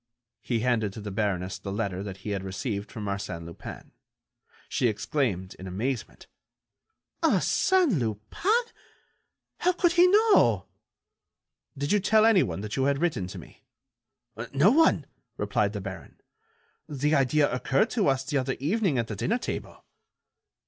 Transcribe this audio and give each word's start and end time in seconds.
He 0.41 0.61
handed 0.61 0.93
to 0.93 0.99
the 0.99 1.11
baroness 1.11 1.59
the 1.59 1.71
letter 1.71 2.01
that 2.01 2.17
he 2.25 2.31
had 2.31 2.43
received 2.43 2.91
from 2.91 3.05
Arsène 3.05 3.45
Lupin. 3.45 3.91
She 4.67 4.87
exclaimed, 4.87 5.53
in 5.59 5.67
amazement: 5.67 6.25
"Arsène 7.21 7.99
Lupin! 7.99 8.49
How 9.59 9.73
could 9.73 9.91
he 9.91 10.07
know?" 10.07 10.65
"Did 11.77 11.91
you 11.91 11.99
tell 11.99 12.25
anyone 12.25 12.61
that 12.61 12.75
you 12.75 12.85
had 12.85 12.97
written 12.97 13.27
to 13.27 13.37
me?" 13.37 13.63
"No 14.51 14.71
one," 14.71 15.05
replied 15.37 15.71
the 15.73 15.81
baron. 15.81 16.19
"The 16.89 17.13
idea 17.13 17.53
occurred 17.53 17.91
to 17.91 18.07
us 18.07 18.23
the 18.23 18.39
other 18.39 18.53
evening 18.59 18.97
at 18.97 19.05
the 19.05 19.15
dinner 19.15 19.37
table." 19.37 19.85